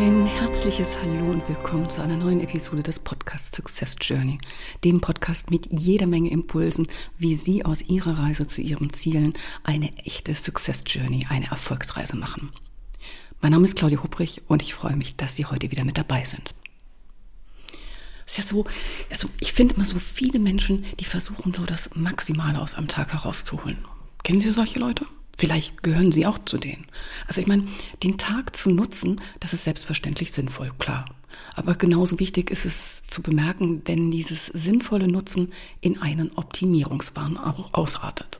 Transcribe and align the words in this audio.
Ein 0.00 0.24
herzliches 0.24 0.96
Hallo 0.96 1.30
und 1.30 1.46
willkommen 1.46 1.90
zu 1.90 2.00
einer 2.00 2.16
neuen 2.16 2.40
Episode 2.40 2.82
des 2.82 2.98
Podcasts 2.98 3.54
Success 3.54 3.96
Journey, 4.00 4.38
dem 4.82 5.02
Podcast 5.02 5.50
mit 5.50 5.66
jeder 5.70 6.06
Menge 6.06 6.30
Impulsen, 6.30 6.88
wie 7.18 7.34
Sie 7.34 7.66
aus 7.66 7.82
Ihrer 7.82 8.18
Reise 8.18 8.46
zu 8.46 8.62
Ihren 8.62 8.94
Zielen 8.94 9.34
eine 9.62 9.94
echte 9.98 10.34
Success 10.34 10.84
Journey, 10.86 11.26
eine 11.28 11.50
Erfolgsreise 11.50 12.16
machen. 12.16 12.50
Mein 13.42 13.52
Name 13.52 13.64
ist 13.64 13.76
Claudia 13.76 14.02
Hubrich 14.02 14.40
und 14.48 14.62
ich 14.62 14.72
freue 14.72 14.96
mich, 14.96 15.16
dass 15.16 15.36
Sie 15.36 15.44
heute 15.44 15.70
wieder 15.70 15.84
mit 15.84 15.98
dabei 15.98 16.24
sind. 16.24 16.54
Es 18.24 18.38
ist 18.38 18.44
ja 18.44 18.44
so, 18.44 18.64
also 19.10 19.28
ich 19.38 19.52
finde 19.52 19.74
immer 19.74 19.84
so 19.84 19.98
viele 19.98 20.38
Menschen, 20.38 20.86
die 20.98 21.04
versuchen 21.04 21.52
so 21.52 21.66
das 21.66 21.90
Maximale 21.94 22.58
aus 22.58 22.74
einem 22.74 22.88
Tag 22.88 23.12
herauszuholen. 23.12 23.76
Kennen 24.22 24.40
Sie 24.40 24.50
solche 24.50 24.80
Leute? 24.80 25.04
Vielleicht 25.40 25.82
gehören 25.82 26.12
Sie 26.12 26.26
auch 26.26 26.38
zu 26.44 26.58
denen. 26.58 26.84
Also 27.26 27.40
ich 27.40 27.46
meine, 27.46 27.66
den 28.02 28.18
Tag 28.18 28.54
zu 28.54 28.68
nutzen, 28.68 29.22
das 29.40 29.54
ist 29.54 29.64
selbstverständlich 29.64 30.32
sinnvoll, 30.32 30.70
klar. 30.78 31.06
Aber 31.54 31.76
genauso 31.76 32.20
wichtig 32.20 32.50
ist 32.50 32.66
es 32.66 33.04
zu 33.06 33.22
bemerken, 33.22 33.80
wenn 33.86 34.10
dieses 34.10 34.48
sinnvolle 34.48 35.08
Nutzen 35.08 35.50
in 35.80 36.02
einen 36.02 36.30
Optimierungswahn 36.36 37.38
ausartet. 37.38 38.38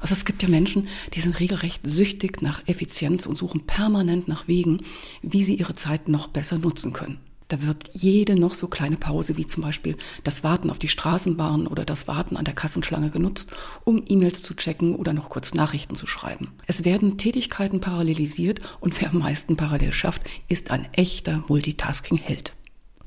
Also 0.00 0.12
es 0.12 0.24
gibt 0.24 0.40
ja 0.44 0.48
Menschen, 0.48 0.86
die 1.14 1.20
sind 1.20 1.40
regelrecht 1.40 1.80
süchtig 1.84 2.42
nach 2.42 2.62
Effizienz 2.68 3.26
und 3.26 3.36
suchen 3.36 3.66
permanent 3.66 4.28
nach 4.28 4.46
Wegen, 4.46 4.84
wie 5.22 5.42
sie 5.42 5.56
ihre 5.56 5.74
Zeit 5.74 6.06
noch 6.06 6.28
besser 6.28 6.58
nutzen 6.58 6.92
können. 6.92 7.18
Da 7.48 7.62
wird 7.62 7.90
jede 7.92 8.38
noch 8.38 8.52
so 8.52 8.66
kleine 8.66 8.96
Pause, 8.96 9.36
wie 9.36 9.46
zum 9.46 9.62
Beispiel 9.62 9.96
das 10.24 10.42
Warten 10.42 10.68
auf 10.68 10.80
die 10.80 10.88
Straßenbahn 10.88 11.68
oder 11.68 11.84
das 11.84 12.08
Warten 12.08 12.36
an 12.36 12.44
der 12.44 12.54
Kassenschlange 12.54 13.10
genutzt, 13.10 13.50
um 13.84 14.02
E-Mails 14.06 14.42
zu 14.42 14.54
checken 14.54 14.96
oder 14.96 15.12
noch 15.12 15.28
kurz 15.28 15.54
Nachrichten 15.54 15.94
zu 15.94 16.08
schreiben. 16.08 16.48
Es 16.66 16.84
werden 16.84 17.18
Tätigkeiten 17.18 17.80
parallelisiert 17.80 18.60
und 18.80 19.00
wer 19.00 19.10
am 19.10 19.18
meisten 19.18 19.56
parallel 19.56 19.92
schafft, 19.92 20.22
ist 20.48 20.72
ein 20.72 20.88
echter 20.92 21.44
Multitasking-Held. 21.46 22.52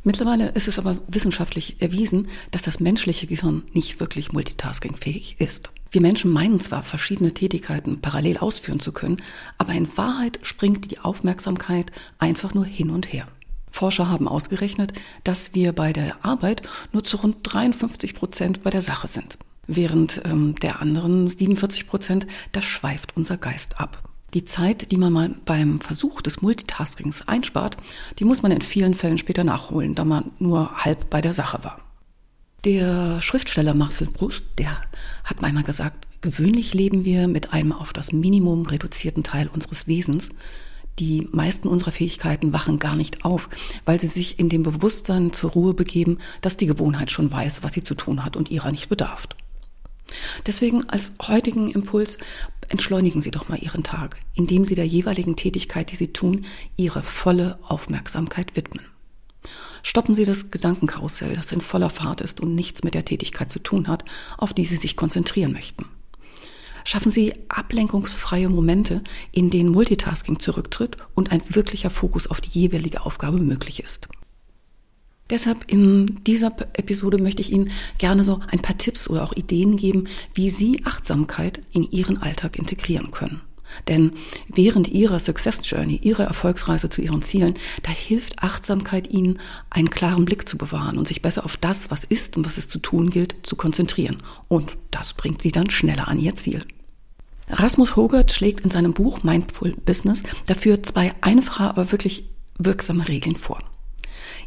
Mittlerweile 0.03 0.49
ist 0.51 0.69
es 0.69 0.79
aber 0.79 0.97
wissenschaftlich 1.07 1.81
erwiesen, 1.81 2.29
dass 2.51 2.61
das 2.61 2.79
menschliche 2.79 3.27
Gehirn 3.27 3.63
nicht 3.73 3.99
wirklich 3.99 4.31
multitaskingfähig 4.31 5.35
ist. 5.39 5.69
Wir 5.91 5.99
Menschen 5.99 6.31
meinen 6.31 6.61
zwar, 6.61 6.83
verschiedene 6.83 7.33
Tätigkeiten 7.33 7.99
parallel 7.99 8.37
ausführen 8.37 8.79
zu 8.79 8.93
können, 8.93 9.21
aber 9.57 9.73
in 9.73 9.97
Wahrheit 9.97 10.39
springt 10.43 10.89
die 10.89 10.99
Aufmerksamkeit 10.99 11.91
einfach 12.17 12.53
nur 12.53 12.65
hin 12.65 12.91
und 12.91 13.11
her. 13.11 13.27
Forscher 13.71 14.09
haben 14.09 14.27
ausgerechnet, 14.27 14.93
dass 15.23 15.53
wir 15.53 15.73
bei 15.73 15.93
der 15.93 16.25
Arbeit 16.25 16.63
nur 16.91 17.03
zu 17.03 17.17
rund 17.17 17.37
53 17.43 18.15
Prozent 18.15 18.63
bei 18.63 18.69
der 18.69 18.81
Sache 18.81 19.07
sind. 19.07 19.37
Während 19.67 20.21
ähm, 20.25 20.55
der 20.55 20.81
anderen 20.81 21.29
47 21.29 21.87
Prozent, 21.87 22.27
das 22.51 22.63
schweift 22.63 23.15
unser 23.15 23.37
Geist 23.37 23.79
ab. 23.79 24.09
Die 24.33 24.45
Zeit, 24.45 24.91
die 24.91 24.97
man 24.97 25.13
mal 25.13 25.35
beim 25.45 25.79
Versuch 25.79 26.21
des 26.21 26.41
Multitaskings 26.41 27.27
einspart, 27.27 27.77
die 28.19 28.25
muss 28.25 28.41
man 28.41 28.51
in 28.51 28.61
vielen 28.61 28.93
Fällen 28.93 29.17
später 29.17 29.43
nachholen, 29.43 29.95
da 29.95 30.05
man 30.05 30.31
nur 30.37 30.75
halb 30.77 31.09
bei 31.09 31.21
der 31.21 31.33
Sache 31.33 31.63
war. 31.63 31.79
Der 32.65 33.21
Schriftsteller 33.21 33.73
Marcel 33.73 34.07
Proust, 34.07 34.43
der 34.57 34.81
hat 35.23 35.43
einmal 35.43 35.63
gesagt, 35.63 36.07
gewöhnlich 36.21 36.73
leben 36.73 37.05
wir 37.05 37.27
mit 37.27 37.53
einem 37.53 37.71
auf 37.71 37.93
das 37.93 38.11
Minimum 38.11 38.65
reduzierten 38.65 39.23
Teil 39.23 39.47
unseres 39.47 39.87
Wesens, 39.87 40.29
die 40.99 41.27
meisten 41.31 41.67
unserer 41.67 41.91
Fähigkeiten 41.91 42.53
wachen 42.53 42.77
gar 42.77 42.95
nicht 42.95 43.25
auf, 43.25 43.49
weil 43.85 43.99
sie 43.99 44.07
sich 44.07 44.39
in 44.39 44.49
dem 44.49 44.63
Bewusstsein 44.63 45.31
zur 45.31 45.51
Ruhe 45.51 45.73
begeben, 45.73 46.17
dass 46.41 46.57
die 46.57 46.65
Gewohnheit 46.65 47.09
schon 47.09 47.31
weiß, 47.31 47.63
was 47.63 47.73
sie 47.73 47.83
zu 47.83 47.95
tun 47.95 48.23
hat 48.25 48.35
und 48.35 48.51
ihrer 48.51 48.71
nicht 48.71 48.89
bedarf. 48.89 49.27
Deswegen 50.45 50.89
als 50.89 51.13
heutigen 51.21 51.71
Impuls 51.71 52.17
entschleunigen 52.67 53.21
Sie 53.21 53.31
doch 53.31 53.47
mal 53.47 53.59
Ihren 53.59 53.83
Tag, 53.83 54.17
indem 54.33 54.65
Sie 54.65 54.75
der 54.75 54.87
jeweiligen 54.87 55.35
Tätigkeit, 55.35 55.91
die 55.91 55.95
Sie 55.95 56.13
tun, 56.13 56.45
Ihre 56.75 57.03
volle 57.03 57.59
Aufmerksamkeit 57.67 58.55
widmen. 58.55 58.85
Stoppen 59.83 60.15
Sie 60.15 60.25
das 60.25 60.51
Gedankenkarussell, 60.51 61.33
das 61.33 61.51
in 61.51 61.61
voller 61.61 61.89
Fahrt 61.89 62.21
ist 62.21 62.41
und 62.41 62.55
nichts 62.55 62.83
mit 62.83 62.93
der 62.93 63.05
Tätigkeit 63.05 63.51
zu 63.51 63.59
tun 63.59 63.87
hat, 63.87 64.03
auf 64.37 64.53
die 64.53 64.65
Sie 64.65 64.75
sich 64.75 64.95
konzentrieren 64.95 65.53
möchten. 65.53 65.85
Schaffen 66.89 67.11
Sie 67.11 67.33
ablenkungsfreie 67.49 68.49
Momente, 68.49 69.03
in 69.31 69.51
denen 69.51 69.69
Multitasking 69.69 70.39
zurücktritt 70.39 70.97
und 71.13 71.31
ein 71.31 71.43
wirklicher 71.47 71.91
Fokus 71.91 72.25
auf 72.25 72.41
die 72.41 72.49
jeweilige 72.49 73.05
Aufgabe 73.05 73.37
möglich 73.37 73.83
ist. 73.83 74.07
Deshalb 75.29 75.71
in 75.71 76.23
dieser 76.23 76.47
Episode 76.73 77.21
möchte 77.21 77.43
ich 77.43 77.51
Ihnen 77.51 77.69
gerne 77.99 78.23
so 78.23 78.39
ein 78.47 78.63
paar 78.63 78.79
Tipps 78.79 79.07
oder 79.07 79.23
auch 79.23 79.33
Ideen 79.33 79.77
geben, 79.77 80.07
wie 80.33 80.49
Sie 80.49 80.81
Achtsamkeit 80.83 81.61
in 81.71 81.83
Ihren 81.83 82.23
Alltag 82.23 82.57
integrieren 82.57 83.11
können. 83.11 83.41
Denn 83.87 84.13
während 84.47 84.89
Ihrer 84.89 85.19
Success 85.19 85.61
Journey, 85.69 85.97
Ihrer 85.97 86.23
Erfolgsreise 86.23 86.89
zu 86.89 87.03
Ihren 87.03 87.21
Zielen, 87.21 87.53
da 87.83 87.91
hilft 87.91 88.41
Achtsamkeit 88.41 89.11
Ihnen, 89.11 89.37
einen 89.69 89.91
klaren 89.91 90.25
Blick 90.25 90.49
zu 90.49 90.57
bewahren 90.57 90.97
und 90.97 91.07
sich 91.07 91.21
besser 91.21 91.45
auf 91.45 91.55
das, 91.55 91.91
was 91.91 92.03
ist 92.03 92.35
und 92.35 92.47
was 92.47 92.57
es 92.57 92.67
zu 92.67 92.79
tun 92.79 93.11
gilt, 93.11 93.35
zu 93.43 93.55
konzentrieren. 93.55 94.17
Und 94.47 94.75
das 94.89 95.13
bringt 95.13 95.43
Sie 95.43 95.51
dann 95.51 95.69
schneller 95.69 96.07
an 96.07 96.17
Ihr 96.17 96.35
Ziel. 96.35 96.65
Rasmus 97.49 97.95
Hogert 97.95 98.31
schlägt 98.31 98.61
in 98.61 98.71
seinem 98.71 98.93
Buch 98.93 99.23
Mindful 99.23 99.71
Business 99.85 100.23
dafür 100.45 100.83
zwei 100.83 101.13
einfache, 101.21 101.63
aber 101.63 101.91
wirklich 101.91 102.25
wirksame 102.57 103.07
Regeln 103.07 103.35
vor. 103.35 103.59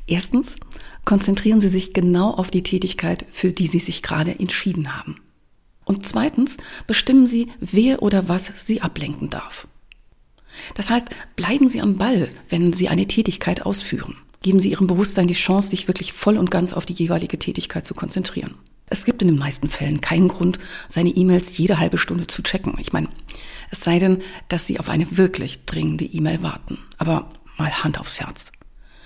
Erstens, 0.06 0.56
konzentrieren 1.04 1.60
Sie 1.60 1.68
sich 1.68 1.92
genau 1.92 2.32
auf 2.32 2.50
die 2.50 2.62
Tätigkeit, 2.62 3.26
für 3.30 3.52
die 3.52 3.66
Sie 3.66 3.78
sich 3.78 4.02
gerade 4.02 4.38
entschieden 4.38 4.96
haben. 4.96 5.16
Und 5.84 6.06
zweitens, 6.06 6.58
bestimmen 6.86 7.26
Sie, 7.26 7.48
wer 7.60 8.02
oder 8.02 8.28
was 8.28 8.52
Sie 8.64 8.82
ablenken 8.82 9.30
darf. 9.30 9.66
Das 10.74 10.90
heißt, 10.90 11.06
bleiben 11.34 11.68
Sie 11.68 11.80
am 11.80 11.96
Ball, 11.96 12.28
wenn 12.48 12.72
Sie 12.72 12.88
eine 12.88 13.06
Tätigkeit 13.06 13.66
ausführen. 13.66 14.16
Geben 14.42 14.60
Sie 14.60 14.70
Ihrem 14.70 14.86
Bewusstsein 14.86 15.28
die 15.28 15.34
Chance, 15.34 15.70
sich 15.70 15.88
wirklich 15.88 16.12
voll 16.12 16.36
und 16.36 16.50
ganz 16.50 16.72
auf 16.72 16.86
die 16.86 16.92
jeweilige 16.92 17.38
Tätigkeit 17.38 17.86
zu 17.86 17.94
konzentrieren. 17.94 18.54
Es 18.92 19.06
gibt 19.06 19.22
in 19.22 19.28
den 19.28 19.38
meisten 19.38 19.70
Fällen 19.70 20.02
keinen 20.02 20.28
Grund, 20.28 20.58
seine 20.86 21.08
E-Mails 21.08 21.56
jede 21.56 21.78
halbe 21.78 21.96
Stunde 21.96 22.26
zu 22.26 22.42
checken. 22.42 22.74
Ich 22.78 22.92
meine, 22.92 23.08
es 23.70 23.80
sei 23.80 23.98
denn, 23.98 24.18
dass 24.48 24.66
Sie 24.66 24.78
auf 24.78 24.90
eine 24.90 25.16
wirklich 25.16 25.64
dringende 25.64 26.04
E-Mail 26.04 26.42
warten. 26.42 26.76
Aber 26.98 27.30
mal 27.56 27.82
Hand 27.82 27.98
aufs 27.98 28.20
Herz. 28.20 28.52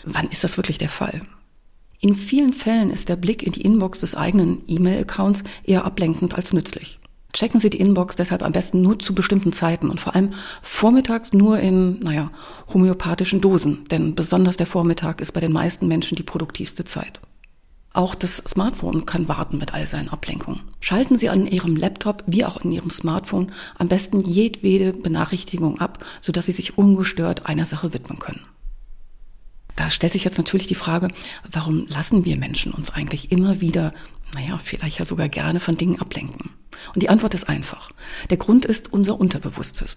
Wann 0.02 0.26
ist 0.26 0.42
das 0.42 0.56
wirklich 0.56 0.78
der 0.78 0.88
Fall? 0.88 1.20
In 2.00 2.16
vielen 2.16 2.52
Fällen 2.52 2.90
ist 2.90 3.08
der 3.08 3.14
Blick 3.14 3.44
in 3.44 3.52
die 3.52 3.60
Inbox 3.60 4.00
des 4.00 4.16
eigenen 4.16 4.62
E-Mail-Accounts 4.66 5.44
eher 5.62 5.84
ablenkend 5.84 6.34
als 6.34 6.52
nützlich. 6.52 6.98
Checken 7.32 7.60
Sie 7.60 7.70
die 7.70 7.78
Inbox 7.78 8.16
deshalb 8.16 8.42
am 8.42 8.50
besten 8.50 8.80
nur 8.82 8.98
zu 8.98 9.14
bestimmten 9.14 9.52
Zeiten 9.52 9.88
und 9.88 10.00
vor 10.00 10.16
allem 10.16 10.32
vormittags 10.62 11.32
nur 11.32 11.60
in, 11.60 12.00
naja, 12.00 12.32
homöopathischen 12.74 13.40
Dosen, 13.40 13.84
denn 13.88 14.16
besonders 14.16 14.56
der 14.56 14.66
Vormittag 14.66 15.20
ist 15.20 15.30
bei 15.30 15.40
den 15.40 15.52
meisten 15.52 15.86
Menschen 15.86 16.16
die 16.16 16.24
produktivste 16.24 16.84
Zeit. 16.84 17.20
Auch 17.96 18.14
das 18.14 18.36
Smartphone 18.36 19.06
kann 19.06 19.26
warten 19.26 19.56
mit 19.56 19.72
all 19.72 19.86
seinen 19.86 20.10
Ablenkungen. 20.10 20.60
Schalten 20.80 21.16
Sie 21.16 21.30
an 21.30 21.46
Ihrem 21.46 21.76
Laptop 21.76 22.24
wie 22.26 22.44
auch 22.44 22.58
in 22.58 22.70
Ihrem 22.70 22.90
Smartphone 22.90 23.52
am 23.78 23.88
besten 23.88 24.20
jedwede 24.20 24.92
Benachrichtigung 24.92 25.80
ab, 25.80 26.04
sodass 26.20 26.44
Sie 26.44 26.52
sich 26.52 26.76
ungestört 26.76 27.46
einer 27.46 27.64
Sache 27.64 27.94
widmen 27.94 28.18
können. 28.18 28.42
Da 29.76 29.88
stellt 29.88 30.12
sich 30.12 30.24
jetzt 30.24 30.36
natürlich 30.36 30.66
die 30.66 30.74
Frage, 30.74 31.08
warum 31.50 31.86
lassen 31.86 32.26
wir 32.26 32.36
Menschen 32.36 32.72
uns 32.72 32.90
eigentlich 32.90 33.32
immer 33.32 33.62
wieder, 33.62 33.94
naja, 34.34 34.58
vielleicht 34.62 34.98
ja 34.98 35.06
sogar 35.06 35.30
gerne 35.30 35.58
von 35.58 35.78
Dingen 35.78 35.98
ablenken? 35.98 36.50
Und 36.94 37.02
die 37.02 37.08
Antwort 37.08 37.32
ist 37.32 37.48
einfach. 37.48 37.90
Der 38.28 38.36
Grund 38.36 38.66
ist 38.66 38.92
unser 38.92 39.18
Unterbewusstes. 39.18 39.96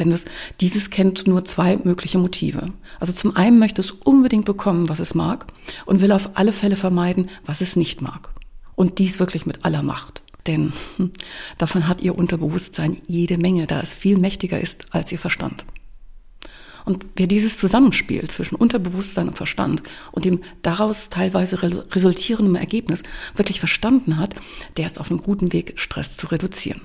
Denn 0.00 0.10
das, 0.10 0.24
dieses 0.60 0.90
kennt 0.90 1.28
nur 1.28 1.44
zwei 1.44 1.76
mögliche 1.76 2.18
Motive. 2.18 2.72
Also 2.98 3.12
zum 3.12 3.36
einen 3.36 3.58
möchte 3.58 3.80
es 3.80 3.92
unbedingt 3.92 4.46
bekommen, 4.46 4.88
was 4.88 4.98
es 4.98 5.14
mag 5.14 5.46
und 5.86 6.00
will 6.00 6.10
auf 6.10 6.30
alle 6.34 6.52
Fälle 6.52 6.76
vermeiden, 6.76 7.28
was 7.44 7.60
es 7.60 7.76
nicht 7.76 8.00
mag. 8.00 8.30
Und 8.74 8.98
dies 8.98 9.20
wirklich 9.20 9.46
mit 9.46 9.64
aller 9.64 9.82
Macht. 9.82 10.22
Denn 10.46 10.72
davon 11.58 11.86
hat 11.86 12.00
ihr 12.00 12.16
Unterbewusstsein 12.16 12.96
jede 13.06 13.38
Menge, 13.38 13.66
da 13.66 13.80
es 13.80 13.94
viel 13.94 14.18
mächtiger 14.18 14.60
ist 14.60 14.86
als 14.90 15.12
ihr 15.12 15.18
Verstand. 15.18 15.64
Und 16.86 17.04
wer 17.16 17.26
dieses 17.26 17.58
Zusammenspiel 17.58 18.26
zwischen 18.28 18.54
Unterbewusstsein 18.54 19.28
und 19.28 19.36
Verstand 19.36 19.82
und 20.12 20.24
dem 20.24 20.40
daraus 20.62 21.10
teilweise 21.10 21.62
resultierenden 21.62 22.56
Ergebnis 22.56 23.02
wirklich 23.36 23.60
verstanden 23.60 24.16
hat, 24.16 24.34
der 24.78 24.86
ist 24.86 24.98
auf 24.98 25.10
einem 25.10 25.22
guten 25.22 25.52
Weg, 25.52 25.74
Stress 25.76 26.16
zu 26.16 26.28
reduzieren. 26.28 26.80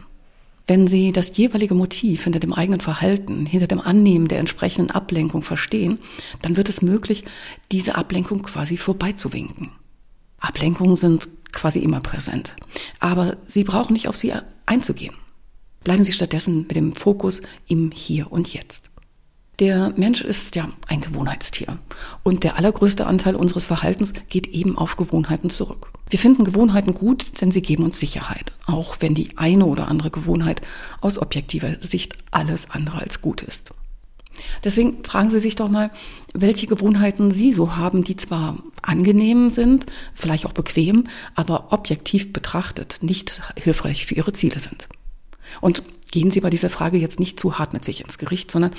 Wenn 0.68 0.88
Sie 0.88 1.12
das 1.12 1.38
jeweilige 1.38 1.76
Motiv 1.76 2.24
hinter 2.24 2.40
dem 2.40 2.54
eigenen 2.54 2.82
Verhalten, 2.82 3.46
hinter 3.46 3.68
dem 3.68 3.80
Annehmen 3.80 4.28
der 4.28 4.40
entsprechenden 4.40 4.92
Ablenkung 4.92 5.44
verstehen, 5.44 6.00
dann 6.42 6.58
wird 6.58 6.70
es 6.70 6.82
möglich, 6.82 7.24
diese 7.72 7.96
Ablenkung 7.96 8.42
quasi 8.42 8.78
vorbeizuwinken. 8.78 9.72
Ablenkungen 10.40 10.96
sind 10.96 11.28
quasi 11.52 11.80
immer 11.80 12.02
präsent. 12.02 12.56
Aber 13.00 13.38
Sie 13.46 13.64
brauchen 13.64 13.94
nicht 13.94 14.08
auf 14.08 14.18
sie 14.18 14.34
einzugehen. 14.66 15.16
Bleiben 15.84 16.04
Sie 16.04 16.14
stattdessen 16.14 16.66
mit 16.68 16.76
dem 16.76 16.94
Fokus 16.94 17.42
im 17.68 17.92
Hier 17.92 18.32
und 18.32 18.52
Jetzt. 18.52 18.90
Der 19.60 19.94
Mensch 19.96 20.22
ist 20.22 20.56
ja 20.56 20.69
ein 20.88 21.00
Gewohnheitstier. 21.00 21.78
Und 22.24 22.44
der 22.44 22.57
allergrößte 22.57 23.07
Anteil 23.07 23.36
unseres 23.36 23.66
Verhaltens 23.66 24.13
geht 24.28 24.48
eben 24.48 24.78
auf 24.78 24.98
Gewohnheiten 24.98 25.50
zurück. 25.50 25.92
Wir 26.10 26.19
finden 26.19 26.44
Gewohnheiten 26.44 26.94
gut, 26.94 27.40
denn 27.40 27.52
sie 27.52 27.62
geben 27.62 27.84
uns 27.84 27.98
Sicherheit. 28.00 28.52
Auch 28.66 28.98
wenn 29.00 29.16
die 29.16 29.38
eine 29.38 29.66
oder 29.66 29.88
andere 29.88 30.10
Gewohnheit 30.10 30.62
aus 31.00 31.18
objektiver 31.18 31.78
Sicht 31.80 32.18
alles 32.31 32.69
andere 32.69 33.00
als 33.00 33.22
gut 33.22 33.42
ist. 33.44 33.72
Deswegen 34.66 35.04
fragen 35.06 35.30
Sie 35.30 35.40
sich 35.40 35.56
doch 35.56 35.69
mal, 35.69 35.92
welche 36.34 36.68
Gewohnheiten 36.68 37.31
Sie 37.31 37.54
so 37.54 37.78
haben, 37.78 38.04
die 38.04 38.18
zwar 38.18 38.58
angenehm 38.81 39.50
sind, 39.50 39.86
vielleicht 40.13 40.46
auch 40.46 40.51
bequem, 40.51 41.06
aber 41.36 41.72
objektiv 41.72 42.34
betrachtet 42.34 42.98
nicht 43.01 43.42
hilfreich 43.58 44.06
für 44.06 44.16
Ihre 44.16 44.34
Ziele 44.34 44.60
sind. 44.60 44.90
Und 45.62 45.84
gehen 46.12 46.32
Sie 46.32 46.42
bei 46.42 46.50
dieser 46.50 46.70
Frage 46.70 46.98
jetzt 46.98 47.20
nicht 47.20 47.40
zu 47.40 47.58
hart 47.60 47.74
mit 47.74 47.84
sich 47.84 48.02
ins 48.02 48.18
Gericht, 48.18 48.52
sondern 48.52 48.72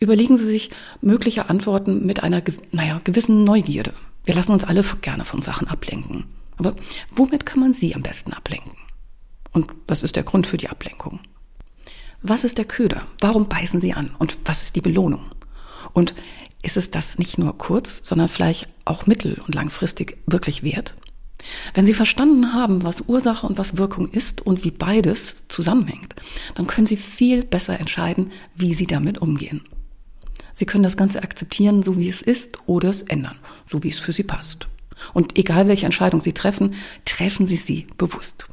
überlegen 0.00 0.36
Sie 0.36 0.46
sich 0.46 0.70
mögliche 1.00 1.50
Antworten 1.50 2.06
mit 2.06 2.22
einer, 2.22 2.42
naja, 2.72 3.00
gewissen 3.04 3.44
Neugierde. 3.44 3.92
Wir 4.24 4.34
lassen 4.34 4.52
uns 4.52 4.64
alle 4.64 4.82
gerne 5.02 5.24
von 5.24 5.42
Sachen 5.42 5.68
ablenken. 5.68 6.24
Aber 6.56 6.74
womit 7.14 7.46
kann 7.46 7.60
man 7.60 7.72
Sie 7.72 7.94
am 7.94 8.02
besten 8.02 8.32
ablenken? 8.32 8.72
Und 9.52 9.68
was 9.86 10.02
ist 10.02 10.16
der 10.16 10.22
Grund 10.24 10.46
für 10.46 10.56
die 10.56 10.68
Ablenkung? 10.68 11.20
Was 12.22 12.44
ist 12.44 12.58
der 12.58 12.64
Köder? 12.64 13.06
Warum 13.20 13.48
beißen 13.48 13.80
Sie 13.80 13.94
an? 13.94 14.10
Und 14.18 14.38
was 14.44 14.62
ist 14.62 14.76
die 14.76 14.80
Belohnung? 14.80 15.30
Und 15.92 16.14
ist 16.62 16.76
es 16.76 16.90
das 16.90 17.18
nicht 17.18 17.38
nur 17.38 17.56
kurz, 17.56 18.00
sondern 18.02 18.28
vielleicht 18.28 18.68
auch 18.84 19.06
mittel- 19.06 19.40
und 19.46 19.54
langfristig 19.54 20.18
wirklich 20.26 20.62
wert? 20.62 20.94
Wenn 21.74 21.86
Sie 21.86 21.94
verstanden 21.94 22.52
haben, 22.52 22.82
was 22.84 23.02
Ursache 23.06 23.46
und 23.46 23.58
was 23.58 23.76
Wirkung 23.76 24.10
ist 24.10 24.44
und 24.44 24.64
wie 24.64 24.70
beides 24.70 25.46
zusammenhängt, 25.48 26.14
dann 26.54 26.66
können 26.66 26.86
Sie 26.86 26.96
viel 26.96 27.44
besser 27.44 27.78
entscheiden, 27.78 28.32
wie 28.54 28.74
Sie 28.74 28.86
damit 28.86 29.18
umgehen. 29.18 29.62
Sie 30.54 30.66
können 30.66 30.82
das 30.82 30.96
Ganze 30.96 31.22
akzeptieren, 31.22 31.82
so 31.82 31.96
wie 31.98 32.08
es 32.08 32.20
ist, 32.20 32.58
oder 32.66 32.88
es 32.88 33.02
ändern, 33.02 33.36
so 33.64 33.82
wie 33.84 33.90
es 33.90 34.00
für 34.00 34.12
Sie 34.12 34.24
passt. 34.24 34.66
Und 35.14 35.38
egal 35.38 35.68
welche 35.68 35.86
Entscheidung 35.86 36.20
Sie 36.20 36.32
treffen, 36.32 36.74
treffen 37.04 37.46
Sie 37.46 37.56
sie 37.56 37.86
bewusst. 37.96 38.48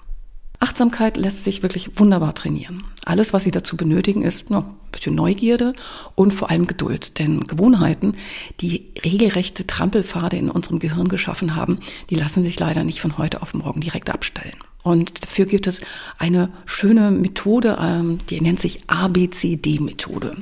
Achtsamkeit 0.66 1.16
lässt 1.16 1.44
sich 1.44 1.62
wirklich 1.62 2.00
wunderbar 2.00 2.34
trainieren. 2.34 2.84
Alles, 3.06 3.34
was 3.34 3.44
Sie 3.44 3.52
dazu 3.52 3.78
benötigen, 3.78 4.24
ist 4.24 4.50
no, 4.50 4.62
ein 4.62 4.92
bisschen 4.92 5.14
Neugierde 5.14 5.74
und 6.16 6.34
vor 6.34 6.50
allem 6.50 6.66
Geduld. 6.66 7.20
Denn 7.20 7.42
Gewohnheiten, 7.42 8.16
die 8.62 8.88
regelrechte 9.04 9.68
Trampelpfade 9.68 10.38
in 10.38 10.50
unserem 10.50 10.80
Gehirn 10.80 11.08
geschaffen 11.08 11.56
haben, 11.56 11.82
die 12.10 12.16
lassen 12.16 12.44
sich 12.44 12.60
leider 12.60 12.84
nicht 12.84 13.00
von 13.00 13.20
heute 13.20 13.44
auf 13.44 13.54
morgen 13.54 13.80
direkt 13.80 14.10
abstellen. 14.10 14.56
Und 14.82 15.24
dafür 15.24 15.46
gibt 15.46 15.68
es 15.68 15.82
eine 16.18 16.50
schöne 16.66 17.12
Methode, 17.12 17.78
ähm, 17.80 18.18
die 18.32 18.42
nennt 18.42 18.60
sich 18.60 18.82
ABCD-Methode. 18.88 20.36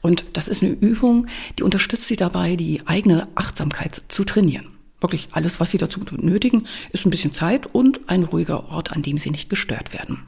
Und 0.00 0.24
das 0.32 0.48
ist 0.48 0.62
eine 0.62 0.72
Übung, 0.72 1.26
die 1.58 1.64
unterstützt 1.64 2.06
Sie 2.06 2.16
dabei, 2.16 2.56
die 2.56 2.80
eigene 2.86 3.28
Achtsamkeit 3.34 4.00
zu 4.08 4.24
trainieren. 4.24 4.79
Wirklich 5.00 5.28
alles, 5.32 5.60
was 5.60 5.70
Sie 5.70 5.78
dazu 5.78 6.00
benötigen, 6.00 6.66
ist 6.90 7.06
ein 7.06 7.10
bisschen 7.10 7.32
Zeit 7.32 7.66
und 7.66 8.08
ein 8.08 8.24
ruhiger 8.24 8.68
Ort, 8.68 8.92
an 8.92 9.02
dem 9.02 9.18
Sie 9.18 9.30
nicht 9.30 9.48
gestört 9.48 9.92
werden. 9.92 10.26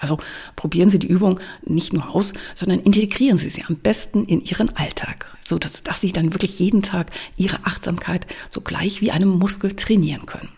Also 0.00 0.18
probieren 0.56 0.88
Sie 0.88 0.98
die 0.98 1.06
Übung 1.06 1.40
nicht 1.62 1.92
nur 1.92 2.14
aus, 2.14 2.32
sondern 2.54 2.80
integrieren 2.80 3.36
Sie 3.36 3.50
sie 3.50 3.64
am 3.64 3.76
besten 3.76 4.24
in 4.24 4.40
Ihren 4.40 4.74
Alltag, 4.76 5.26
so 5.44 5.58
dass, 5.58 5.82
Sie 6.00 6.12
dann 6.12 6.32
wirklich 6.32 6.58
jeden 6.58 6.82
Tag 6.82 7.10
Ihre 7.36 7.66
Achtsamkeit 7.66 8.26
so 8.48 8.62
gleich 8.62 9.02
wie 9.02 9.10
einem 9.10 9.28
Muskel 9.28 9.76
trainieren 9.76 10.24
können. 10.24 10.48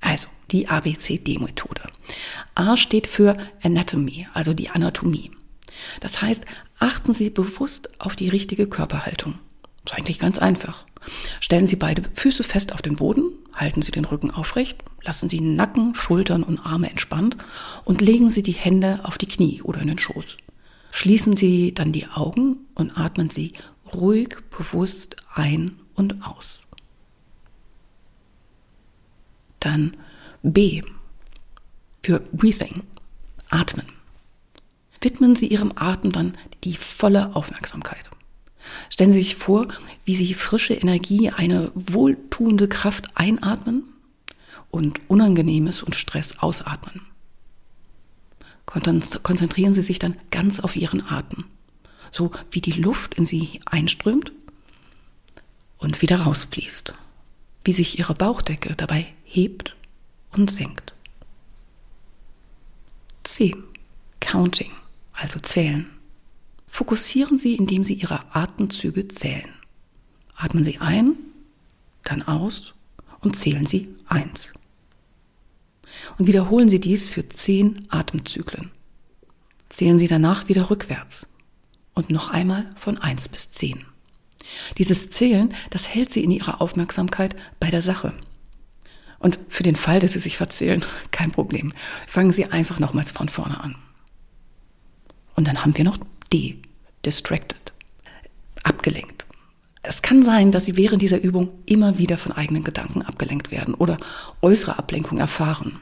Also 0.00 0.28
die 0.52 0.68
ABCD-Methode. 0.68 1.82
A 2.54 2.76
steht 2.76 3.08
für 3.08 3.36
Anatomy, 3.62 4.28
also 4.32 4.54
die 4.54 4.70
Anatomie. 4.70 5.32
Das 6.00 6.22
heißt, 6.22 6.44
achten 6.78 7.14
Sie 7.14 7.30
bewusst 7.30 8.00
auf 8.00 8.14
die 8.14 8.28
richtige 8.28 8.68
Körperhaltung. 8.68 9.40
Ist 9.88 9.96
eigentlich 9.96 10.18
ganz 10.18 10.38
einfach. 10.38 10.84
Stellen 11.40 11.66
Sie 11.66 11.76
beide 11.76 12.02
Füße 12.12 12.44
fest 12.44 12.74
auf 12.74 12.82
den 12.82 12.96
Boden, 12.96 13.30
halten 13.54 13.80
Sie 13.80 13.90
den 13.90 14.04
Rücken 14.04 14.30
aufrecht, 14.30 14.84
lassen 15.02 15.30
Sie 15.30 15.40
Nacken, 15.40 15.94
Schultern 15.94 16.42
und 16.42 16.58
Arme 16.58 16.90
entspannt 16.90 17.38
und 17.86 18.02
legen 18.02 18.28
Sie 18.28 18.42
die 18.42 18.52
Hände 18.52 19.00
auf 19.04 19.16
die 19.16 19.28
Knie 19.28 19.62
oder 19.62 19.80
in 19.80 19.86
den 19.86 19.96
Schoß. 19.96 20.36
Schließen 20.90 21.38
Sie 21.38 21.72
dann 21.72 21.92
die 21.92 22.06
Augen 22.06 22.66
und 22.74 22.98
atmen 22.98 23.30
Sie 23.30 23.54
ruhig, 23.94 24.36
bewusst 24.50 25.16
ein 25.34 25.78
und 25.94 26.22
aus. 26.22 26.60
Dann 29.58 29.96
B 30.42 30.82
für 32.02 32.20
Breathing, 32.20 32.82
Atmen. 33.48 33.86
Widmen 35.00 35.34
Sie 35.34 35.46
Ihrem 35.46 35.72
Atem 35.76 36.12
dann 36.12 36.36
die 36.64 36.74
volle 36.74 37.34
Aufmerksamkeit. 37.34 38.10
Stellen 38.90 39.12
Sie 39.12 39.18
sich 39.18 39.36
vor, 39.36 39.68
wie 40.04 40.16
Sie 40.16 40.34
frische 40.34 40.74
Energie, 40.74 41.30
eine 41.30 41.70
wohltuende 41.74 42.68
Kraft 42.68 43.16
einatmen 43.16 43.84
und 44.70 45.00
Unangenehmes 45.08 45.82
und 45.82 45.96
Stress 45.96 46.38
ausatmen. 46.38 47.02
Konzentrieren 48.66 49.74
Sie 49.74 49.82
sich 49.82 49.98
dann 49.98 50.16
ganz 50.30 50.60
auf 50.60 50.76
Ihren 50.76 51.08
Atem, 51.08 51.44
so 52.12 52.30
wie 52.50 52.60
die 52.60 52.72
Luft 52.72 53.14
in 53.14 53.24
Sie 53.24 53.60
einströmt 53.64 54.32
und 55.78 56.02
wieder 56.02 56.20
rausfließt, 56.20 56.94
wie 57.64 57.72
sich 57.72 57.98
Ihre 57.98 58.14
Bauchdecke 58.14 58.74
dabei 58.76 59.06
hebt 59.24 59.74
und 60.32 60.50
senkt. 60.50 60.92
C. 63.24 63.54
Counting, 64.20 64.72
also 65.12 65.38
zählen. 65.40 65.88
Fokussieren 66.68 67.38
Sie, 67.38 67.54
indem 67.54 67.84
Sie 67.84 67.94
Ihre 67.94 68.34
Atemzüge 68.34 69.08
zählen. 69.08 69.48
Atmen 70.36 70.64
Sie 70.64 70.78
ein, 70.78 71.14
dann 72.04 72.22
aus 72.22 72.74
und 73.20 73.36
zählen 73.36 73.66
Sie 73.66 73.94
eins. 74.06 74.52
Und 76.18 76.26
wiederholen 76.26 76.68
Sie 76.68 76.80
dies 76.80 77.08
für 77.08 77.28
zehn 77.28 77.86
Atemzyklen. 77.88 78.70
Zählen 79.68 79.98
Sie 79.98 80.08
danach 80.08 80.48
wieder 80.48 80.70
rückwärts 80.70 81.26
und 81.94 82.10
noch 82.10 82.30
einmal 82.30 82.68
von 82.76 82.98
eins 82.98 83.28
bis 83.28 83.50
zehn. 83.52 83.84
Dieses 84.78 85.10
Zählen, 85.10 85.54
das 85.70 85.88
hält 85.88 86.12
Sie 86.12 86.24
in 86.24 86.30
Ihrer 86.30 86.60
Aufmerksamkeit 86.60 87.36
bei 87.60 87.70
der 87.70 87.82
Sache. 87.82 88.14
Und 89.18 89.38
für 89.48 89.62
den 89.62 89.76
Fall, 89.76 89.98
dass 90.00 90.12
Sie 90.12 90.20
sich 90.20 90.36
verzählen, 90.36 90.84
kein 91.10 91.32
Problem. 91.32 91.72
Fangen 92.06 92.32
Sie 92.32 92.46
einfach 92.46 92.78
nochmals 92.78 93.10
von 93.10 93.28
vorne 93.28 93.60
an. 93.60 93.76
Und 95.34 95.46
dann 95.46 95.62
haben 95.62 95.76
wir 95.76 95.84
noch 95.84 95.98
D, 96.32 96.60
distracted, 97.04 97.72
abgelenkt. 98.62 99.26
Es 99.82 100.02
kann 100.02 100.22
sein, 100.22 100.52
dass 100.52 100.66
Sie 100.66 100.76
während 100.76 101.02
dieser 101.02 101.20
Übung 101.20 101.50
immer 101.64 101.98
wieder 101.98 102.18
von 102.18 102.32
eigenen 102.32 102.64
Gedanken 102.64 103.02
abgelenkt 103.02 103.50
werden 103.50 103.74
oder 103.74 103.96
äußere 104.42 104.78
Ablenkung 104.78 105.18
erfahren. 105.18 105.78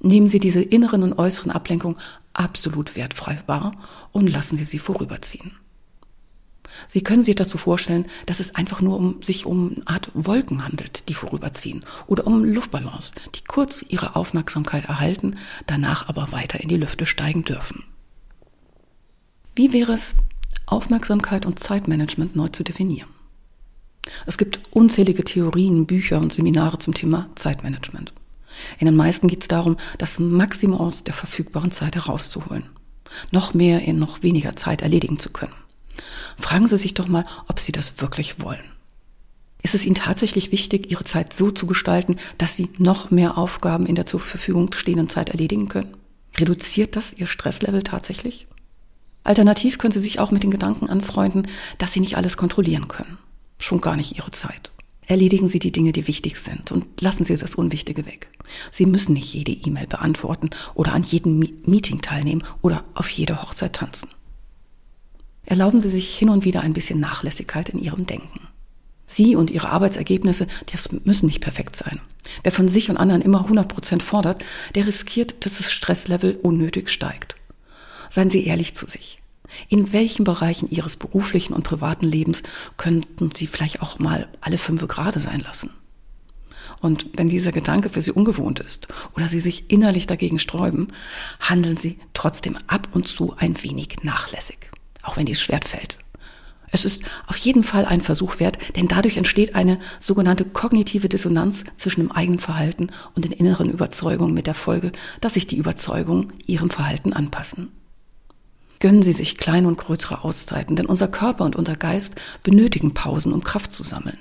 Nehmen 0.00 0.28
Sie 0.28 0.38
diese 0.38 0.62
inneren 0.62 1.02
und 1.02 1.18
äußeren 1.18 1.50
Ablenkungen 1.50 1.98
absolut 2.32 2.96
wertfrei 2.96 3.38
wahr 3.46 3.72
und 4.12 4.28
lassen 4.28 4.56
Sie 4.56 4.64
sie 4.64 4.78
vorüberziehen. 4.78 5.52
Sie 6.88 7.02
können 7.02 7.22
sich 7.22 7.34
dazu 7.34 7.58
vorstellen, 7.58 8.06
dass 8.26 8.40
es 8.40 8.54
einfach 8.54 8.80
nur 8.80 8.96
um 8.96 9.22
sich 9.22 9.44
um 9.44 9.72
eine 9.72 9.86
Art 9.86 10.10
Wolken 10.14 10.64
handelt, 10.64 11.08
die 11.08 11.14
vorüberziehen, 11.14 11.84
oder 12.06 12.26
um 12.26 12.44
Luftballons, 12.44 13.12
die 13.34 13.44
kurz 13.46 13.84
ihre 13.88 14.16
Aufmerksamkeit 14.16 14.86
erhalten, 14.86 15.36
danach 15.66 16.08
aber 16.08 16.32
weiter 16.32 16.60
in 16.60 16.68
die 16.68 16.76
Lüfte 16.76 17.06
steigen 17.06 17.44
dürfen. 17.44 17.84
Wie 19.54 19.72
wäre 19.72 19.92
es, 19.92 20.16
Aufmerksamkeit 20.66 21.46
und 21.46 21.58
Zeitmanagement 21.58 22.36
neu 22.36 22.48
zu 22.48 22.62
definieren? 22.62 23.08
Es 24.26 24.38
gibt 24.38 24.60
unzählige 24.70 25.24
Theorien, 25.24 25.86
Bücher 25.86 26.18
und 26.18 26.32
Seminare 26.32 26.78
zum 26.78 26.94
Thema 26.94 27.28
Zeitmanagement. 27.34 28.12
In 28.78 28.86
den 28.86 28.96
meisten 28.96 29.28
geht 29.28 29.42
es 29.42 29.48
darum, 29.48 29.76
das 29.98 30.18
Maximum 30.18 30.80
aus 30.80 31.04
der 31.04 31.14
verfügbaren 31.14 31.70
Zeit 31.70 31.94
herauszuholen. 31.94 32.64
Noch 33.30 33.54
mehr 33.54 33.82
in 33.82 33.98
noch 33.98 34.22
weniger 34.22 34.56
Zeit 34.56 34.82
erledigen 34.82 35.18
zu 35.18 35.30
können. 35.30 35.52
Fragen 36.38 36.68
Sie 36.68 36.76
sich 36.76 36.94
doch 36.94 37.08
mal, 37.08 37.26
ob 37.48 37.60
Sie 37.60 37.72
das 37.72 38.00
wirklich 38.00 38.40
wollen. 38.40 38.64
Ist 39.62 39.74
es 39.74 39.84
Ihnen 39.84 39.94
tatsächlich 39.94 40.52
wichtig, 40.52 40.90
Ihre 40.90 41.04
Zeit 41.04 41.34
so 41.34 41.50
zu 41.50 41.66
gestalten, 41.66 42.16
dass 42.38 42.56
Sie 42.56 42.68
noch 42.78 43.10
mehr 43.10 43.36
Aufgaben 43.36 43.86
in 43.86 43.94
der 43.94 44.06
zur 44.06 44.20
Verfügung 44.20 44.72
stehenden 44.72 45.08
Zeit 45.08 45.30
erledigen 45.30 45.68
können? 45.68 45.96
Reduziert 46.36 46.96
das 46.96 47.12
Ihr 47.12 47.26
Stresslevel 47.26 47.82
tatsächlich? 47.82 48.46
Alternativ 49.22 49.78
können 49.78 49.92
Sie 49.92 50.00
sich 50.00 50.18
auch 50.18 50.30
mit 50.30 50.42
den 50.42 50.50
Gedanken 50.50 50.88
anfreunden, 50.88 51.46
dass 51.78 51.92
Sie 51.92 52.00
nicht 52.00 52.16
alles 52.16 52.36
kontrollieren 52.36 52.88
können. 52.88 53.18
Schon 53.58 53.80
gar 53.80 53.96
nicht 53.96 54.16
Ihre 54.16 54.30
Zeit. 54.30 54.70
Erledigen 55.06 55.48
Sie 55.48 55.58
die 55.58 55.72
Dinge, 55.72 55.92
die 55.92 56.06
wichtig 56.06 56.36
sind 56.36 56.70
und 56.70 57.00
lassen 57.00 57.24
Sie 57.24 57.36
das 57.36 57.56
Unwichtige 57.56 58.06
weg. 58.06 58.30
Sie 58.70 58.86
müssen 58.86 59.12
nicht 59.12 59.34
jede 59.34 59.52
E-Mail 59.52 59.86
beantworten 59.86 60.50
oder 60.74 60.92
an 60.92 61.02
jedem 61.02 61.40
Meeting 61.66 62.00
teilnehmen 62.00 62.44
oder 62.62 62.84
auf 62.94 63.08
jede 63.08 63.42
Hochzeit 63.42 63.74
tanzen. 63.74 64.08
Erlauben 65.44 65.80
Sie 65.80 65.88
sich 65.88 66.16
hin 66.16 66.28
und 66.28 66.44
wieder 66.44 66.60
ein 66.60 66.72
bisschen 66.72 67.00
Nachlässigkeit 67.00 67.70
in 67.70 67.80
Ihrem 67.80 68.06
Denken. 68.06 68.46
Sie 69.06 69.34
und 69.34 69.50
Ihre 69.50 69.70
Arbeitsergebnisse, 69.70 70.46
das 70.70 70.92
müssen 71.04 71.26
nicht 71.26 71.40
perfekt 71.40 71.74
sein. 71.74 72.00
Wer 72.44 72.52
von 72.52 72.68
sich 72.68 72.88
und 72.88 72.96
anderen 72.96 73.22
immer 73.22 73.40
100 73.40 73.66
Prozent 73.66 74.04
fordert, 74.04 74.44
der 74.76 74.86
riskiert, 74.86 75.44
dass 75.44 75.56
das 75.56 75.72
Stresslevel 75.72 76.36
unnötig 76.36 76.88
steigt. 76.88 77.34
Seien 78.10 78.28
Sie 78.28 78.44
ehrlich 78.44 78.74
zu 78.74 78.86
sich. 78.86 79.22
In 79.68 79.92
welchen 79.92 80.24
Bereichen 80.24 80.68
Ihres 80.68 80.96
beruflichen 80.96 81.54
und 81.54 81.62
privaten 81.62 82.06
Lebens 82.06 82.42
könnten 82.76 83.30
Sie 83.34 83.46
vielleicht 83.46 83.82
auch 83.82 83.98
mal 83.98 84.28
alle 84.40 84.58
fünf 84.58 84.86
Grade 84.86 85.20
sein 85.20 85.40
lassen? 85.40 85.70
Und 86.80 87.08
wenn 87.14 87.28
dieser 87.28 87.52
Gedanke 87.52 87.90
für 87.90 88.02
Sie 88.02 88.12
ungewohnt 88.12 88.60
ist 88.60 88.88
oder 89.14 89.28
Sie 89.28 89.40
sich 89.40 89.70
innerlich 89.70 90.06
dagegen 90.06 90.38
sträuben, 90.38 90.88
handeln 91.40 91.76
Sie 91.76 91.98
trotzdem 92.14 92.58
ab 92.66 92.88
und 92.92 93.08
zu 93.08 93.34
ein 93.36 93.62
wenig 93.62 94.02
nachlässig, 94.02 94.70
auch 95.02 95.16
wenn 95.16 95.26
dies 95.26 95.40
schwer 95.40 95.60
fällt. 95.64 95.98
Es 96.72 96.84
ist 96.84 97.02
auf 97.26 97.36
jeden 97.36 97.64
Fall 97.64 97.84
ein 97.84 98.00
Versuch 98.00 98.38
wert, 98.38 98.76
denn 98.76 98.86
dadurch 98.86 99.16
entsteht 99.16 99.56
eine 99.56 99.80
sogenannte 99.98 100.44
kognitive 100.44 101.08
Dissonanz 101.08 101.64
zwischen 101.76 102.00
dem 102.00 102.12
eigenen 102.12 102.38
Verhalten 102.38 102.90
und 103.14 103.24
den 103.24 103.32
inneren 103.32 103.70
Überzeugungen 103.70 104.34
mit 104.34 104.46
der 104.46 104.54
Folge, 104.54 104.92
dass 105.20 105.34
sich 105.34 105.48
die 105.48 105.56
Überzeugungen 105.56 106.32
ihrem 106.46 106.70
Verhalten 106.70 107.12
anpassen. 107.12 107.72
Gönnen 108.80 109.02
Sie 109.02 109.12
sich 109.12 109.36
kleine 109.36 109.68
und 109.68 109.78
größere 109.78 110.24
Auszeiten, 110.24 110.74
denn 110.74 110.86
unser 110.86 111.06
Körper 111.06 111.44
und 111.44 111.54
unser 111.54 111.76
Geist 111.76 112.14
benötigen 112.42 112.94
Pausen, 112.94 113.32
um 113.32 113.44
Kraft 113.44 113.74
zu 113.74 113.82
sammeln. 113.82 114.18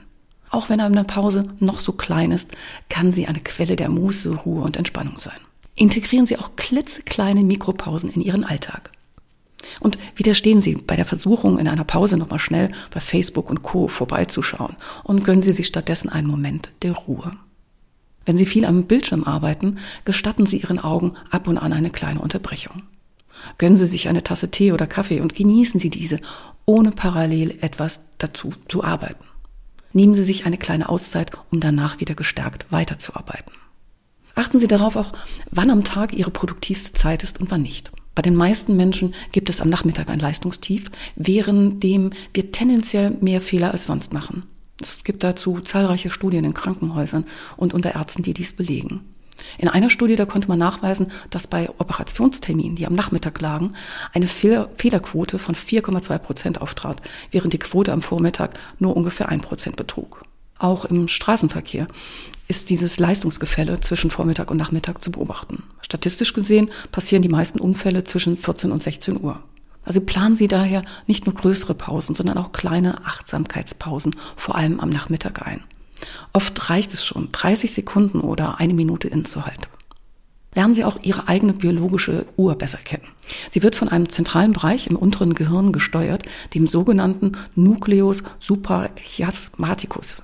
Auch 0.50 0.70
wenn 0.70 0.82
eine 0.82 1.04
Pause 1.04 1.48
noch 1.60 1.80
so 1.80 1.94
klein 1.94 2.32
ist, 2.32 2.52
kann 2.90 3.12
sie 3.12 3.28
eine 3.28 3.40
Quelle 3.40 3.76
der 3.76 3.90
Muße, 3.90 4.34
Ruhe 4.34 4.64
und 4.64 4.78
Entspannung 4.78 5.16
sein. 5.16 5.38
Integrieren 5.76 6.26
Sie 6.26 6.38
auch 6.38 6.56
klitzekleine 6.58 7.44
Mikropausen 7.44 8.10
in 8.10 8.22
Ihren 8.22 8.44
Alltag. 8.44 8.92
Und 9.80 9.98
widerstehen 10.16 10.62
Sie 10.62 10.76
bei 10.76 10.96
der 10.96 11.06
Versuchung, 11.06 11.58
in 11.58 11.68
einer 11.68 11.86
Pause 11.86 12.18
nochmal 12.18 12.40
schnell 12.40 12.72
bei 12.92 13.00
Facebook 13.00 13.50
und 13.50 13.62
Co. 13.62 13.88
vorbeizuschauen 13.88 14.76
und 15.04 15.24
gönnen 15.24 15.42
Sie 15.42 15.54
sich 15.54 15.68
stattdessen 15.68 16.10
einen 16.10 16.28
Moment 16.28 16.70
der 16.82 16.94
Ruhe. 16.94 17.32
Wenn 18.26 18.38
Sie 18.38 18.46
viel 18.46 18.66
am 18.66 18.86
Bildschirm 18.86 19.24
arbeiten, 19.24 19.78
gestatten 20.04 20.46
Sie 20.46 20.58
Ihren 20.58 20.80
Augen 20.80 21.14
ab 21.30 21.48
und 21.48 21.58
an 21.58 21.72
eine 21.72 21.92
kleine 21.92 22.20
Unterbrechung. 22.20 22.82
Gönnen 23.58 23.78
Sie 23.78 23.86
sich 23.86 24.08
eine 24.08 24.24
Tasse 24.24 24.52
Tee 24.52 24.72
oder 24.72 24.88
Kaffee 24.88 25.22
und 25.22 25.36
genießen 25.36 25.80
Sie 25.80 25.90
diese, 25.90 26.20
ohne 26.66 26.92
parallel 26.92 27.58
etwas 27.62 28.02
dazu 28.18 28.52
zu 28.68 28.84
arbeiten. 28.84 29.24
Nehmen 29.94 30.14
Sie 30.14 30.24
sich 30.24 30.46
eine 30.46 30.58
kleine 30.58 30.90
Auszeit, 30.90 31.32
um 31.52 31.60
danach 31.60 32.00
wieder 32.00 32.16
gestärkt 32.16 32.66
weiterzuarbeiten. 32.70 33.54
Achten 34.36 34.60
Sie 34.60 34.68
darauf 34.68 34.96
auch, 34.96 35.12
wann 35.52 35.70
am 35.70 35.84
Tag 35.84 36.14
Ihre 36.14 36.32
produktivste 36.32 36.94
Zeit 36.94 37.24
ist 37.24 37.42
und 37.42 37.52
wann 37.52 37.64
nicht. 37.64 37.92
Bei 38.16 38.22
den 38.22 38.36
meisten 38.36 38.76
Menschen 38.76 39.14
gibt 39.32 39.50
es 39.50 39.62
am 39.62 39.70
Nachmittag 39.70 40.10
ein 40.10 40.20
Leistungstief, 40.20 40.92
währenddem 41.16 42.12
wir 42.34 42.52
tendenziell 42.52 43.12
mehr 43.22 43.42
Fehler 43.42 43.72
als 43.72 43.86
sonst 43.86 44.14
machen. 44.14 44.44
Es 44.82 45.04
gibt 45.04 45.24
dazu 45.24 45.60
zahlreiche 45.60 46.10
Studien 46.10 46.46
in 46.46 46.54
Krankenhäusern 46.54 47.26
und 47.58 47.74
unter 47.74 47.96
Ärzten, 47.96 48.24
die 48.24 48.34
dies 48.34 48.54
belegen. 48.54 49.02
In 49.58 49.68
einer 49.68 49.90
Studie, 49.90 50.16
da 50.16 50.26
konnte 50.26 50.48
man 50.48 50.60
nachweisen, 50.60 51.08
dass 51.30 51.48
bei 51.48 51.70
Operationsterminen, 51.78 52.76
die 52.76 52.88
am 52.88 52.96
Nachmittag 52.96 53.40
lagen, 53.42 53.74
eine 54.14 54.28
Fehlerquote 54.28 55.40
von 55.40 55.56
4,2 55.56 56.18
Prozent 56.18 56.62
auftrat, 56.62 57.02
während 57.32 57.54
die 57.54 57.60
Quote 57.60 57.92
am 57.92 58.02
Vormittag 58.02 58.60
nur 58.80 58.96
ungefähr 58.96 59.30
ein 59.30 59.42
Prozent 59.42 59.76
betrug. 59.76 60.24
Auch 60.58 60.84
im 60.86 61.08
Straßenverkehr 61.08 61.88
ist 62.50 62.70
dieses 62.70 63.00
Leistungsgefälle 63.00 63.80
zwischen 63.80 64.12
Vormittag 64.12 64.52
und 64.52 64.58
Nachmittag 64.58 65.02
zu 65.02 65.12
beobachten. 65.12 65.64
Statistisch 65.82 66.34
gesehen 66.34 66.70
passieren 66.92 67.22
die 67.22 67.30
meisten 67.30 67.60
Unfälle 67.60 68.04
zwischen 68.04 68.38
14 68.38 68.72
und 68.72 68.84
16 68.84 69.22
Uhr. 69.22 69.42
Also 69.86 70.02
planen 70.02 70.36
Sie 70.36 70.48
daher 70.48 70.84
nicht 71.08 71.26
nur 71.26 71.34
größere 71.34 71.74
Pausen, 71.74 72.14
sondern 72.14 72.38
auch 72.38 72.52
kleine 72.52 73.06
Achtsamkeitspausen, 73.06 74.16
vor 74.36 74.56
allem 74.56 74.80
am 74.82 74.90
Nachmittag 74.90 75.48
ein. 75.48 75.64
Oft 76.34 76.70
reicht 76.70 76.94
es 76.94 77.06
schon, 77.06 77.32
30 77.32 77.72
Sekunden 77.72 78.20
oder 78.20 78.60
eine 78.60 78.74
Minute 78.74 79.08
innezuhalten 79.08 79.68
lernen 80.56 80.76
Sie 80.76 80.84
auch 80.84 81.00
Ihre 81.04 81.28
eigene 81.28 81.54
biologische 81.54 82.26
Uhr 82.36 82.56
besser 82.56 82.80
kennen. 82.80 83.08
Sie 83.52 83.62
wird 83.62 83.76
von 83.76 83.90
einem 83.90 84.10
zentralen 84.10 84.54
Bereich 84.54 84.88
im 84.88 84.96
unteren 84.96 85.36
Gehirn 85.36 85.72
gesteuert, 85.72 86.24
dem 86.54 86.68
sogenannten 86.68 87.34
Nucleus 87.56 88.24
suprachiasmaticus. 88.40 90.18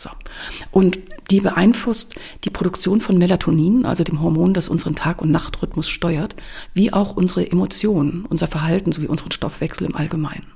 Und 0.71 0.99
die 1.29 1.39
beeinflusst 1.39 2.15
die 2.43 2.49
Produktion 2.49 3.01
von 3.01 3.17
Melatonin, 3.17 3.85
also 3.85 4.03
dem 4.03 4.21
Hormon, 4.21 4.53
das 4.53 4.67
unseren 4.67 4.95
Tag- 4.95 5.21
und 5.21 5.31
Nachtrhythmus 5.31 5.87
steuert, 5.87 6.35
wie 6.73 6.91
auch 6.91 7.15
unsere 7.15 7.49
Emotionen, 7.49 8.25
unser 8.27 8.47
Verhalten 8.47 8.91
sowie 8.91 9.07
unseren 9.07 9.31
Stoffwechsel 9.31 9.87
im 9.87 9.95
Allgemeinen. 9.95 10.54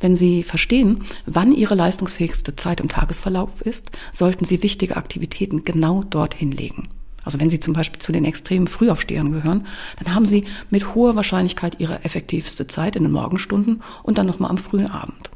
Wenn 0.00 0.16
Sie 0.16 0.42
verstehen, 0.42 1.04
wann 1.26 1.52
Ihre 1.52 1.74
leistungsfähigste 1.74 2.56
Zeit 2.56 2.80
im 2.80 2.88
Tagesverlauf 2.88 3.60
ist, 3.60 3.90
sollten 4.12 4.44
Sie 4.44 4.62
wichtige 4.62 4.96
Aktivitäten 4.96 5.64
genau 5.64 6.02
dorthin 6.02 6.50
legen. 6.50 6.88
Also 7.24 7.40
wenn 7.40 7.50
Sie 7.50 7.60
zum 7.60 7.72
Beispiel 7.72 8.00
zu 8.00 8.12
den 8.12 8.24
extremen 8.24 8.66
Frühaufstehern 8.66 9.32
gehören, 9.32 9.66
dann 9.98 10.14
haben 10.14 10.26
Sie 10.26 10.44
mit 10.70 10.94
hoher 10.94 11.16
Wahrscheinlichkeit 11.16 11.80
Ihre 11.80 12.04
effektivste 12.04 12.66
Zeit 12.66 12.96
in 12.96 13.02
den 13.04 13.12
Morgenstunden 13.12 13.82
und 14.02 14.18
dann 14.18 14.26
nochmal 14.26 14.50
am 14.50 14.58
frühen 14.58 14.90
Abend. 14.90 15.30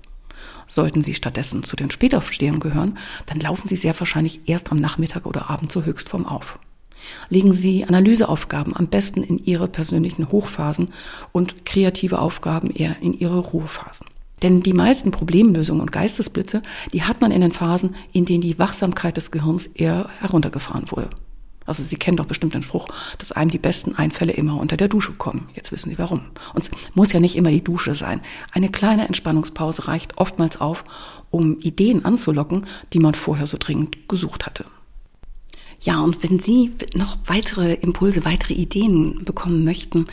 Sollten 0.66 1.02
Sie 1.02 1.14
stattdessen 1.14 1.62
zu 1.62 1.76
den 1.76 1.90
Spätaufstehern 1.90 2.60
gehören, 2.60 2.98
dann 3.24 3.40
laufen 3.40 3.68
Sie 3.68 3.76
sehr 3.76 3.98
wahrscheinlich 3.98 4.40
erst 4.46 4.70
am 4.70 4.76
Nachmittag 4.76 5.24
oder 5.24 5.48
Abend 5.48 5.72
zur 5.72 5.86
Höchstform 5.86 6.26
auf. 6.26 6.58
Legen 7.28 7.52
Sie 7.52 7.84
Analyseaufgaben 7.84 8.76
am 8.76 8.88
besten 8.88 9.22
in 9.22 9.38
Ihre 9.44 9.68
persönlichen 9.68 10.30
Hochphasen 10.30 10.90
und 11.32 11.64
kreative 11.64 12.18
Aufgaben 12.18 12.70
eher 12.70 12.96
in 13.00 13.12
Ihre 13.12 13.38
Ruhephasen. 13.38 14.06
Denn 14.42 14.60
die 14.60 14.72
meisten 14.72 15.10
Problemlösungen 15.10 15.80
und 15.80 15.92
Geistesblitze, 15.92 16.62
die 16.92 17.02
hat 17.02 17.20
man 17.20 17.32
in 17.32 17.40
den 17.40 17.52
Phasen, 17.52 17.94
in 18.12 18.24
denen 18.24 18.40
die 18.40 18.58
Wachsamkeit 18.58 19.16
des 19.16 19.30
Gehirns 19.30 19.66
eher 19.66 20.08
heruntergefahren 20.20 20.90
wurde. 20.90 21.10
Also 21.68 21.82
Sie 21.84 21.96
kennen 21.96 22.16
doch 22.16 22.24
bestimmt 22.24 22.54
den 22.54 22.62
Spruch, 22.62 22.86
dass 23.18 23.32
einem 23.32 23.50
die 23.50 23.58
besten 23.58 23.94
Einfälle 23.94 24.32
immer 24.32 24.58
unter 24.58 24.78
der 24.78 24.88
Dusche 24.88 25.12
kommen. 25.12 25.50
Jetzt 25.54 25.70
wissen 25.70 25.90
Sie 25.90 25.98
warum. 25.98 26.22
Und 26.54 26.64
es 26.64 26.70
muss 26.94 27.12
ja 27.12 27.20
nicht 27.20 27.36
immer 27.36 27.50
die 27.50 27.62
Dusche 27.62 27.94
sein. 27.94 28.22
Eine 28.52 28.70
kleine 28.70 29.06
Entspannungspause 29.06 29.86
reicht 29.86 30.16
oftmals 30.16 30.62
auf, 30.62 30.84
um 31.30 31.60
Ideen 31.60 32.06
anzulocken, 32.06 32.66
die 32.94 33.00
man 33.00 33.14
vorher 33.14 33.46
so 33.46 33.58
dringend 33.58 34.08
gesucht 34.08 34.46
hatte. 34.46 34.64
Ja, 35.80 36.00
und 36.00 36.22
wenn 36.22 36.40
Sie 36.40 36.72
noch 36.94 37.18
weitere 37.26 37.74
Impulse, 37.74 38.24
weitere 38.24 38.54
Ideen 38.54 39.24
bekommen 39.24 39.64
möchten, 39.64 40.06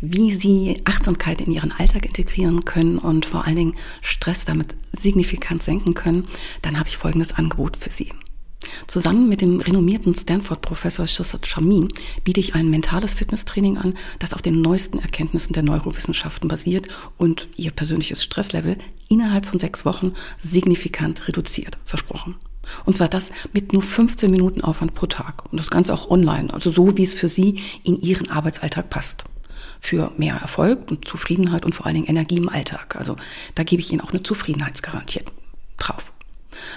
wie 0.00 0.32
Sie 0.32 0.80
Achtsamkeit 0.84 1.42
in 1.42 1.52
Ihren 1.52 1.72
Alltag 1.72 2.06
integrieren 2.06 2.64
können 2.64 2.98
und 2.98 3.26
vor 3.26 3.44
allen 3.44 3.56
Dingen 3.56 3.76
Stress 4.00 4.46
damit 4.46 4.74
signifikant 4.92 5.62
senken 5.62 5.94
können, 5.94 6.26
dann 6.62 6.78
habe 6.78 6.88
ich 6.88 6.96
folgendes 6.96 7.32
Angebot 7.32 7.76
für 7.76 7.90
Sie. 7.90 8.10
Zusammen 8.86 9.28
mit 9.28 9.40
dem 9.40 9.60
renommierten 9.60 10.14
Stanford-Professor 10.14 11.06
Shazad 11.06 11.46
Shamin 11.46 11.88
biete 12.24 12.40
ich 12.40 12.54
ein 12.54 12.70
mentales 12.70 13.14
Fitnesstraining 13.14 13.78
an, 13.78 13.94
das 14.18 14.32
auf 14.32 14.42
den 14.42 14.60
neuesten 14.60 14.98
Erkenntnissen 14.98 15.52
der 15.52 15.62
Neurowissenschaften 15.62 16.48
basiert 16.48 16.88
und 17.18 17.48
Ihr 17.56 17.70
persönliches 17.72 18.22
Stresslevel 18.22 18.78
innerhalb 19.08 19.46
von 19.46 19.58
sechs 19.58 19.84
Wochen 19.84 20.14
signifikant 20.42 21.28
reduziert. 21.28 21.78
Versprochen. 21.84 22.36
Und 22.84 22.96
zwar 22.96 23.08
das 23.08 23.30
mit 23.52 23.72
nur 23.72 23.82
15 23.82 24.30
Minuten 24.30 24.60
Aufwand 24.60 24.94
pro 24.94 25.06
Tag. 25.06 25.44
Und 25.50 25.58
das 25.58 25.70
Ganze 25.70 25.92
auch 25.92 26.10
online, 26.10 26.52
also 26.52 26.70
so, 26.70 26.96
wie 26.96 27.02
es 27.02 27.14
für 27.14 27.28
Sie 27.28 27.60
in 27.84 28.00
Ihren 28.00 28.30
Arbeitsalltag 28.30 28.90
passt. 28.90 29.24
Für 29.80 30.12
mehr 30.16 30.34
Erfolg 30.34 30.90
und 30.90 31.08
Zufriedenheit 31.08 31.64
und 31.64 31.74
vor 31.74 31.86
allen 31.86 31.94
Dingen 31.94 32.06
Energie 32.06 32.36
im 32.36 32.48
Alltag. 32.48 32.96
Also 32.96 33.16
da 33.54 33.62
gebe 33.62 33.80
ich 33.80 33.90
Ihnen 33.92 34.02
auch 34.02 34.10
eine 34.10 34.22
Zufriedenheitsgarantie 34.22 35.22
drauf. 35.78 36.12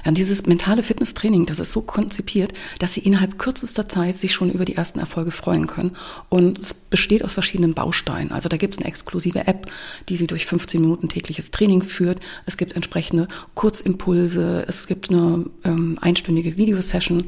Und 0.05 0.17
dieses 0.17 0.45
mentale 0.45 0.83
Fitnesstraining, 0.83 1.45
das 1.45 1.59
ist 1.59 1.71
so 1.71 1.81
konzipiert, 1.81 2.53
dass 2.79 2.93
Sie 2.93 3.01
innerhalb 3.01 3.37
kürzester 3.37 3.87
Zeit 3.87 4.19
sich 4.19 4.33
schon 4.33 4.51
über 4.51 4.65
die 4.65 4.75
ersten 4.75 4.99
Erfolge 4.99 5.31
freuen 5.31 5.67
können. 5.67 5.95
Und 6.29 6.59
es 6.59 6.73
besteht 6.73 7.23
aus 7.23 7.33
verschiedenen 7.33 7.73
Bausteinen. 7.73 8.31
Also 8.31 8.49
da 8.49 8.57
gibt 8.57 8.75
es 8.75 8.79
eine 8.79 8.87
exklusive 8.87 9.47
App, 9.47 9.71
die 10.09 10.17
Sie 10.17 10.27
durch 10.27 10.45
15 10.45 10.81
Minuten 10.81 11.09
tägliches 11.09 11.51
Training 11.51 11.81
führt. 11.81 12.19
Es 12.45 12.57
gibt 12.57 12.73
entsprechende 12.73 13.27
Kurzimpulse. 13.55 14.65
Es 14.67 14.87
gibt 14.87 15.09
eine 15.09 15.45
ähm, 15.63 15.97
einstündige 16.01 16.57
Videosession 16.57 17.25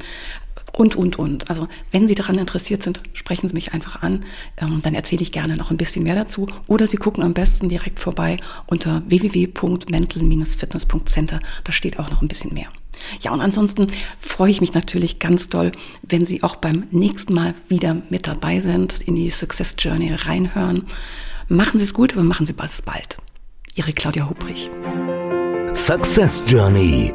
und, 0.76 0.94
und, 0.94 1.18
und. 1.18 1.48
Also 1.48 1.66
wenn 1.90 2.06
Sie 2.06 2.14
daran 2.14 2.38
interessiert 2.38 2.82
sind, 2.82 3.00
sprechen 3.14 3.48
Sie 3.48 3.54
mich 3.54 3.72
einfach 3.72 4.02
an. 4.02 4.26
Ähm, 4.58 4.82
dann 4.82 4.94
erzähle 4.94 5.22
ich 5.22 5.32
gerne 5.32 5.56
noch 5.56 5.70
ein 5.70 5.78
bisschen 5.78 6.02
mehr 6.02 6.14
dazu. 6.14 6.48
Oder 6.66 6.86
Sie 6.86 6.98
gucken 6.98 7.24
am 7.24 7.32
besten 7.32 7.70
direkt 7.70 7.98
vorbei 7.98 8.36
unter 8.66 9.02
www.mental-fitness.center. 9.08 11.40
Da 11.64 11.72
steht 11.72 11.98
auch 11.98 12.10
noch 12.10 12.20
ein 12.20 12.28
bisschen 12.28 12.52
mehr. 12.52 12.68
Ja, 13.20 13.32
und 13.32 13.40
ansonsten 13.40 13.86
freue 14.18 14.50
ich 14.50 14.60
mich 14.60 14.74
natürlich 14.74 15.18
ganz 15.18 15.48
doll, 15.48 15.72
wenn 16.02 16.26
Sie 16.26 16.42
auch 16.42 16.56
beim 16.56 16.84
nächsten 16.90 17.32
Mal 17.32 17.54
wieder 17.68 18.02
mit 18.10 18.26
dabei 18.26 18.60
sind, 18.60 19.00
in 19.00 19.14
die 19.14 19.30
Success 19.30 19.76
Journey 19.78 20.12
reinhören. 20.12 20.84
Machen 21.48 21.78
Sie 21.78 21.84
es 21.84 21.94
gut 21.94 22.14
und 22.16 22.26
machen 22.26 22.44
Sie 22.44 22.54
es 22.58 22.82
bald. 22.82 23.16
Ihre 23.74 23.94
Claudia 23.94 24.28
Hubrich. 24.28 24.70
Success 25.74 26.42
Journey 26.46 27.14